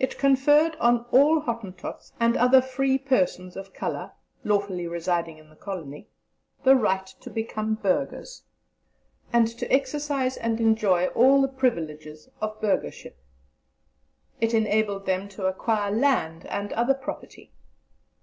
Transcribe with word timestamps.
"It 0.00 0.16
conferred 0.16 0.76
on 0.76 1.04
all 1.10 1.40
Hottentots 1.40 2.14
and 2.18 2.38
other 2.38 2.62
free 2.62 2.96
persons 2.96 3.54
of 3.54 3.74
colour 3.74 4.12
lawfully 4.42 4.86
residing 4.86 5.36
in 5.36 5.50
the 5.50 5.56
Colony, 5.56 6.08
the 6.64 6.74
right 6.74 7.04
to 7.06 7.28
become 7.28 7.74
burghers, 7.74 8.44
and 9.30 9.46
to 9.46 9.70
exercise 9.70 10.38
and 10.38 10.58
enjoy 10.58 11.08
all 11.08 11.42
the 11.42 11.48
privileges 11.48 12.30
of 12.40 12.58
burghership. 12.62 13.18
It 14.40 14.54
enabled 14.54 15.04
them 15.04 15.28
to 15.28 15.44
acquire 15.44 15.90
land 15.90 16.46
and 16.46 16.72
other 16.72 16.94
property. 16.94 17.52